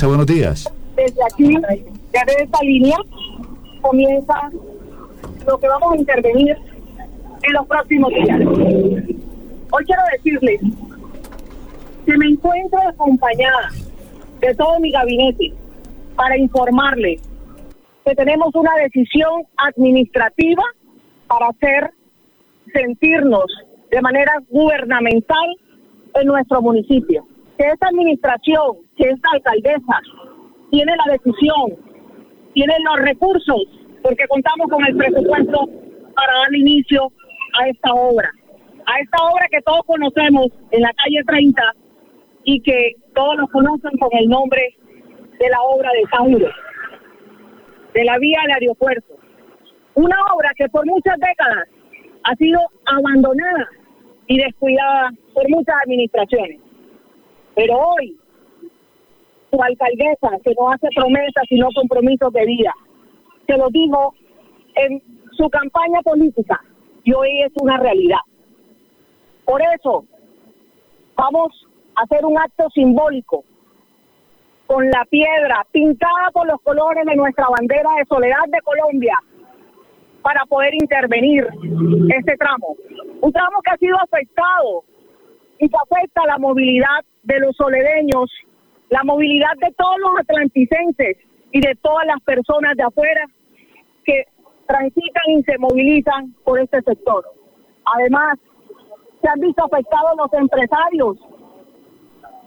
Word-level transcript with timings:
Buenos 0.00 0.26
días. 0.26 0.72
Desde 0.96 1.22
aquí, 1.22 1.54
desde 2.12 2.42
esta 2.44 2.62
línea, 2.62 2.96
comienza 3.82 4.50
lo 5.46 5.58
que 5.58 5.68
vamos 5.68 5.92
a 5.92 5.96
intervenir 5.98 6.56
en 7.42 7.52
los 7.52 7.66
próximos 7.66 8.08
días. 8.08 8.40
Hoy 8.40 9.84
quiero 9.84 10.02
decirles 10.16 10.60
que 12.06 12.16
me 12.16 12.26
encuentro 12.26 12.80
acompañada 12.88 13.68
de 14.40 14.54
todo 14.54 14.80
mi 14.80 14.90
gabinete 14.92 15.52
para 16.16 16.38
informarles 16.38 17.20
que 18.06 18.14
tenemos 18.14 18.48
una 18.54 18.74
decisión 18.82 19.42
administrativa 19.58 20.62
para 21.28 21.48
hacer 21.48 21.90
sentirnos 22.72 23.44
de 23.90 24.00
manera 24.00 24.32
gubernamental 24.48 25.54
en 26.14 26.26
nuestro 26.26 26.62
municipio. 26.62 27.26
Que 27.58 27.66
esta 27.66 27.88
administración, 27.88 28.78
que 28.96 29.10
esta 29.10 29.28
alcaldesa 29.32 30.00
tiene 30.70 30.92
la 30.96 31.12
decisión, 31.12 31.92
tiene 32.54 32.74
los 32.84 33.04
recursos, 33.04 33.62
porque 34.02 34.26
contamos 34.28 34.68
con 34.68 34.84
el 34.84 34.96
presupuesto 34.96 35.68
para 36.14 36.38
dar 36.38 36.54
inicio 36.54 37.12
a 37.60 37.68
esta 37.68 37.92
obra. 37.92 38.30
A 38.86 39.00
esta 39.00 39.18
obra 39.24 39.46
que 39.50 39.62
todos 39.62 39.82
conocemos 39.86 40.48
en 40.70 40.82
la 40.82 40.92
calle 40.94 41.22
30 41.26 41.62
y 42.44 42.60
que 42.60 42.96
todos 43.14 43.36
lo 43.36 43.46
conocen 43.48 43.96
con 43.98 44.10
el 44.12 44.28
nombre 44.28 44.76
de 45.38 45.48
la 45.48 45.60
obra 45.62 45.90
de 45.92 46.02
Tauro, 46.10 46.50
de 47.94 48.04
la 48.04 48.18
vía 48.18 48.38
al 48.44 48.52
aeropuerto. 48.52 49.14
Una 49.94 50.16
obra 50.34 50.50
que 50.56 50.68
por 50.68 50.86
muchas 50.86 51.18
décadas 51.18 51.68
ha 52.24 52.34
sido 52.36 52.58
abandonada 52.86 53.68
y 54.26 54.38
descuidada 54.38 55.10
por 55.34 55.48
muchas 55.50 55.76
administraciones. 55.84 56.60
Pero 57.54 57.78
hoy, 57.78 58.16
su 59.50 59.62
alcaldesa, 59.62 60.30
que 60.44 60.54
no 60.58 60.70
hace 60.70 60.88
promesas 60.94 61.44
sino 61.48 61.68
compromisos 61.74 62.32
de 62.32 62.46
vida, 62.46 62.72
se 63.46 63.56
lo 63.56 63.68
dijo 63.68 64.14
en 64.74 65.02
su 65.32 65.48
campaña 65.50 66.00
política 66.02 66.60
y 67.04 67.12
hoy 67.12 67.42
es 67.42 67.52
una 67.60 67.76
realidad. 67.78 68.20
Por 69.44 69.60
eso, 69.76 70.04
vamos 71.16 71.66
a 71.96 72.02
hacer 72.02 72.24
un 72.24 72.38
acto 72.38 72.68
simbólico 72.70 73.44
con 74.66 74.88
la 74.90 75.04
piedra 75.10 75.66
pintada 75.70 76.30
por 76.32 76.46
los 76.46 76.60
colores 76.62 77.04
de 77.04 77.16
nuestra 77.16 77.46
bandera 77.50 77.90
de 77.98 78.06
soledad 78.06 78.44
de 78.48 78.60
Colombia 78.62 79.18
para 80.22 80.46
poder 80.46 80.72
intervenir 80.74 81.46
este 82.16 82.36
tramo. 82.36 82.76
Un 83.20 83.32
tramo 83.32 83.60
que 83.62 83.70
ha 83.70 83.76
sido 83.76 83.96
afectado 84.00 84.84
y 85.62 85.68
que 85.68 85.76
afecta 85.76 86.26
la 86.26 86.38
movilidad 86.38 87.04
de 87.22 87.38
los 87.38 87.54
soledeños, 87.54 88.28
la 88.90 89.04
movilidad 89.04 89.54
de 89.60 89.72
todos 89.78 89.96
los 90.00 90.10
atlanticenses 90.18 91.18
y 91.52 91.60
de 91.60 91.76
todas 91.80 92.04
las 92.04 92.20
personas 92.22 92.76
de 92.76 92.82
afuera 92.82 93.24
que 94.04 94.24
transitan 94.66 95.22
y 95.38 95.42
se 95.44 95.56
movilizan 95.58 96.34
por 96.42 96.58
este 96.58 96.82
sector. 96.82 97.24
Además, 97.94 98.40
se 99.22 99.28
han 99.28 99.38
visto 99.38 99.64
afectados 99.64 100.10
los 100.16 100.32
empresarios 100.32 101.16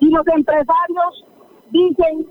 y 0.00 0.10
los 0.10 0.26
empresarios 0.28 1.24
dicen 1.70 2.26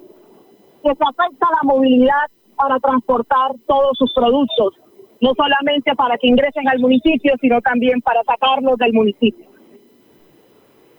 que 0.84 0.94
se 0.94 1.04
afecta 1.04 1.48
la 1.50 1.64
movilidad 1.64 2.30
para 2.56 2.78
transportar 2.80 3.56
todos 3.66 3.98
sus 3.98 4.14
productos 4.14 4.76
no 5.20 5.32
solamente 5.36 5.96
para 5.96 6.16
que 6.20 6.28
ingresen 6.28 6.68
al 6.68 6.78
municipio, 6.78 7.34
sino 7.42 7.60
también 7.62 8.00
para 8.02 8.22
sacarlos 8.24 8.78
del 8.78 8.94
municipio. 8.94 9.57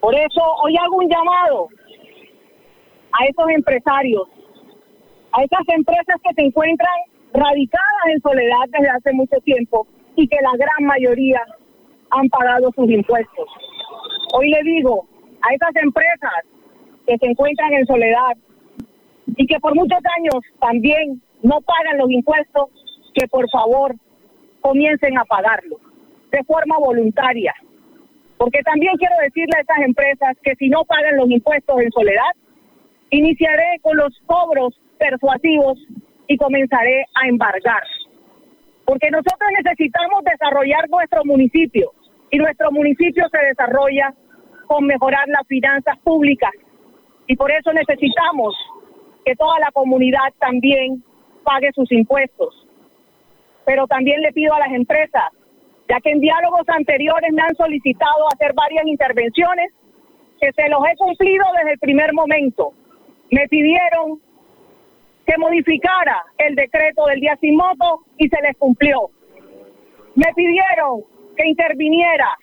Por 0.00 0.14
eso 0.14 0.40
hoy 0.62 0.76
hago 0.76 0.96
un 0.96 1.08
llamado 1.08 1.68
a 3.12 3.24
esos 3.26 3.50
empresarios, 3.50 4.28
a 5.32 5.42
esas 5.42 5.68
empresas 5.68 6.16
que 6.22 6.34
se 6.34 6.42
encuentran 6.42 6.94
radicadas 7.32 8.06
en 8.12 8.20
soledad 8.20 8.64
desde 8.70 8.90
hace 8.90 9.12
mucho 9.12 9.36
tiempo 9.44 9.86
y 10.16 10.28
que 10.28 10.36
la 10.40 10.52
gran 10.56 10.86
mayoría 10.86 11.40
han 12.10 12.28
pagado 12.28 12.70
sus 12.74 12.88
impuestos. 12.90 13.48
Hoy 14.34 14.50
le 14.50 14.62
digo 14.62 15.06
a 15.42 15.54
esas 15.54 15.82
empresas 15.82 16.44
que 17.06 17.18
se 17.18 17.26
encuentran 17.26 17.72
en 17.72 17.86
soledad 17.86 18.36
y 19.36 19.46
que 19.46 19.58
por 19.60 19.74
muchos 19.74 19.98
años 20.16 20.42
también 20.60 21.22
no 21.42 21.60
pagan 21.60 21.98
los 21.98 22.10
impuestos, 22.10 22.68
que 23.14 23.26
por 23.28 23.48
favor 23.50 23.94
comiencen 24.60 25.18
a 25.18 25.24
pagarlo 25.24 25.76
de 26.30 26.44
forma 26.44 26.76
voluntaria. 26.78 27.54
Porque 28.38 28.62
también 28.62 28.96
quiero 28.96 29.14
decirle 29.22 29.52
a 29.56 29.60
estas 29.60 29.78
empresas 29.78 30.36
que 30.42 30.54
si 30.56 30.68
no 30.68 30.84
pagan 30.84 31.16
los 31.16 31.28
impuestos 31.30 31.80
en 31.80 31.90
soledad, 31.90 32.32
iniciaré 33.10 33.78
con 33.82 33.96
los 33.96 34.16
cobros 34.26 34.80
persuasivos 34.98 35.78
y 36.26 36.36
comenzaré 36.36 37.04
a 37.14 37.28
embargar. 37.28 37.82
Porque 38.84 39.10
nosotros 39.10 39.50
necesitamos 39.62 40.24
desarrollar 40.24 40.88
nuestro 40.88 41.24
municipio 41.24 41.92
y 42.30 42.38
nuestro 42.38 42.70
municipio 42.70 43.28
se 43.30 43.46
desarrolla 43.46 44.14
con 44.66 44.86
mejorar 44.86 45.26
las 45.28 45.46
finanzas 45.46 45.98
públicas. 45.98 46.52
Y 47.26 47.36
por 47.36 47.50
eso 47.50 47.72
necesitamos 47.72 48.54
que 49.24 49.34
toda 49.34 49.58
la 49.58 49.70
comunidad 49.72 50.32
también 50.38 51.02
pague 51.42 51.70
sus 51.72 51.90
impuestos 51.92 52.68
pero 53.68 53.86
también 53.86 54.22
le 54.22 54.32
pido 54.32 54.54
a 54.54 54.60
las 54.60 54.72
empresas, 54.72 55.24
ya 55.88 56.00
que 56.00 56.10
en 56.10 56.20
diálogos 56.20 56.68
anteriores 56.68 57.32
me 57.32 57.42
han 57.42 57.54
solicitado 57.56 58.28
hacer 58.32 58.52
varias 58.54 58.86
intervenciones, 58.86 59.72
que 60.40 60.52
se 60.52 60.68
los 60.68 60.80
he 60.86 60.96
cumplido 60.96 61.44
desde 61.56 61.72
el 61.72 61.78
primer 61.78 62.12
momento. 62.12 62.72
Me 63.30 63.48
pidieron 63.48 64.20
que 65.26 65.36
modificara 65.38 66.24
el 66.38 66.54
decreto 66.54 67.06
del 67.06 67.20
día 67.20 67.36
sin 67.40 67.56
moto 67.56 68.04
y 68.16 68.28
se 68.28 68.40
les 68.42 68.56
cumplió. 68.56 69.10
Me 70.14 70.32
pidieron 70.34 71.02
que 71.36 71.48
interviniera 71.48 72.36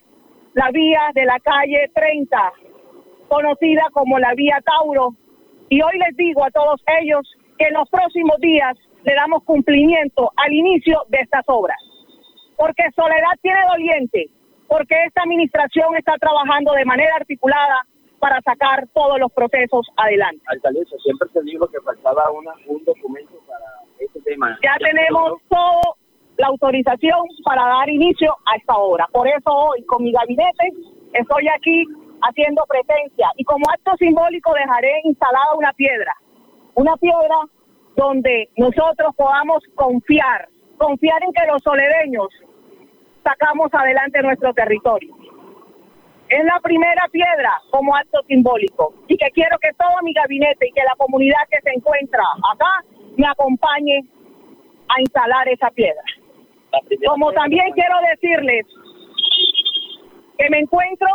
la 0.54 0.72
vía 0.72 1.10
de 1.14 1.26
la 1.26 1.40
calle 1.40 1.90
30, 1.94 2.54
conocida 3.28 3.84
como 3.92 4.20
la 4.20 4.34
vía 4.34 4.62
Tauro, 4.64 5.16
y 5.70 5.82
hoy 5.82 5.98
les 5.98 6.16
digo 6.16 6.44
a 6.46 6.52
todos 6.52 6.82
ellos 7.02 7.30
que 7.58 7.66
en 7.66 7.74
los 7.74 7.90
próximos 7.90 8.38
días 8.40 8.78
le 9.04 9.14
damos 9.14 9.44
cumplimiento 9.44 10.32
al 10.36 10.54
inicio 10.54 11.02
de 11.10 11.20
estas 11.22 11.44
obras. 11.48 11.78
Porque 12.58 12.84
Soledad 12.96 13.36
tiene 13.42 13.60
doliente, 13.70 14.30
porque 14.68 14.96
esta 15.06 15.24
administración 15.24 15.96
está 15.98 16.14
trabajando 16.20 16.74
de 16.74 16.86
manera 16.86 17.16
articulada 17.16 17.86
para 18.20 18.42
sacar 18.42 18.88
todos 18.94 19.20
los 19.20 19.32
procesos 19.34 19.88
adelante. 19.98 20.42
Alcaldesa, 20.48 20.96
siempre 21.04 21.28
se 21.34 21.42
dijo 21.44 21.68
que 21.68 21.80
faltaba 21.82 22.32
una, 22.32 22.54
un 22.68 22.84
documento 22.84 23.36
para 23.48 23.66
este 24.00 24.22
tema. 24.22 24.58
Ya, 24.64 24.76
tenemos 24.80 25.42
todo 25.50 25.98
la 26.38 26.48
autorización 26.48 27.28
para 27.44 27.64
dar 27.64 27.90
inicio 27.90 28.36
a 28.46 28.58
esta 28.58 28.76
obra. 28.78 29.08
Por 29.12 29.28
eso 29.28 29.50
hoy 29.50 29.84
con 29.86 30.04
mi 30.04 30.12
gabinete 30.12 30.72
estoy 31.14 31.48
aquí 31.48 31.84
haciendo 32.22 32.64
presencia 32.68 33.30
y 33.38 33.44
como 33.44 33.64
acto 33.70 33.92
simbólico 33.98 34.54
dejaré 34.54 35.02
instalada 35.04 35.56
una 35.58 35.74
piedra, 35.74 36.16
una 36.74 36.96
piedra 36.98 37.36
donde 37.96 38.50
nosotros 38.58 39.16
podamos 39.16 39.64
confiar, 39.76 40.50
confiar 40.78 41.24
en 41.24 41.32
que 41.34 41.46
los 41.52 41.62
soledeños 41.64 42.28
sacamos 43.24 43.70
adelante 43.74 44.22
nuestro 44.22 44.54
territorio. 44.54 45.16
Es 46.30 46.44
la 46.44 46.60
primera 46.60 47.08
piedra 47.12 47.52
como 47.70 47.96
acto 47.96 48.22
simbólico 48.28 48.94
y 49.08 49.18
que 49.18 49.30
quiero 49.32 49.58
que 49.60 49.74
todo 49.74 50.02
mi 50.04 50.14
gabinete 50.14 50.68
y 50.68 50.72
que 50.72 50.84
la 50.84 50.96
comunidad 50.98 51.42
que 51.50 51.62
se 51.62 51.76
encuentra 51.76 52.24
acá 52.52 52.84
me 53.16 53.28
acompañe 53.28 54.04
a 54.88 55.02
instalar 55.02 55.48
esa 55.50 55.70
piedra. 55.72 56.04
Como 57.08 57.32
también 57.32 57.72
quiero 57.74 57.96
decirles 58.12 58.66
que 60.38 60.50
me 60.50 60.60
encuentro 60.60 61.08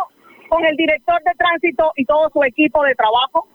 con 0.48 0.64
el 0.64 0.76
director 0.76 1.22
de 1.22 1.32
tránsito 1.36 1.92
y 1.96 2.04
todo 2.04 2.30
su 2.32 2.42
equipo 2.44 2.82
de 2.84 2.94
trabajo 2.94 3.46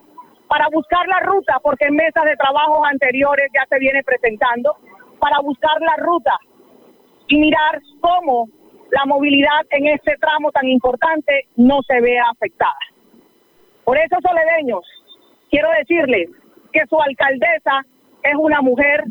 para 0.48 0.68
buscar 0.70 1.08
la 1.08 1.20
ruta, 1.22 1.60
porque 1.62 1.86
en 1.86 1.96
mesas 1.96 2.24
de 2.26 2.36
trabajos 2.38 2.80
anteriores 2.90 3.50
ya 3.54 3.66
se 3.68 3.80
viene 3.80 4.04
presentando, 4.04 4.78
para 5.26 5.40
buscar 5.42 5.82
la 5.82 5.96
ruta 6.06 6.38
y 7.28 7.40
mirar 7.40 7.82
cómo 8.00 8.48
la 8.92 9.06
movilidad 9.08 9.66
en 9.72 9.88
este 9.88 10.16
tramo 10.18 10.52
tan 10.52 10.68
importante 10.68 11.48
no 11.56 11.80
se 11.82 12.00
vea 12.00 12.26
afectada. 12.32 12.78
Por 13.84 13.98
eso, 13.98 14.18
soledeños, 14.22 14.86
quiero 15.50 15.72
decirles 15.80 16.30
que 16.72 16.86
su 16.88 17.02
alcaldesa 17.02 17.82
es 18.22 18.36
una 18.38 18.62
mujer 18.62 19.04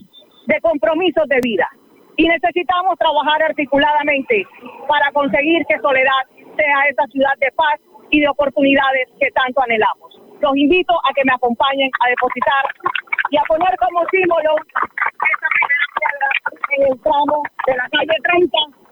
de 0.46 0.60
compromisos 0.60 1.26
de 1.26 1.40
vida 1.42 1.68
y 2.16 2.28
necesitamos 2.28 2.96
trabajar 2.96 3.42
articuladamente 3.42 4.46
para 4.86 5.10
conseguir 5.10 5.66
que 5.66 5.80
Soledad 5.80 6.30
sea 6.56 6.84
esa 6.90 7.06
ciudad 7.08 7.36
de 7.40 7.50
paz 7.56 7.80
y 8.10 8.20
de 8.20 8.28
oportunidades 8.28 9.08
que 9.18 9.32
tanto 9.32 9.60
anhelamos 9.62 10.14
los 10.44 10.56
invito 10.56 10.92
a 10.92 11.12
que 11.14 11.24
me 11.24 11.32
acompañen 11.32 11.90
a 12.00 12.08
depositar 12.08 12.64
y 13.30 13.36
a 13.36 13.42
poner 13.48 13.74
como 13.78 14.04
símbolo 14.12 14.54
en 16.76 16.92
el 16.92 17.00
tramo 17.00 17.42
de 17.66 17.76
la 17.76 17.88
calle 17.90 18.16
30 18.22 18.83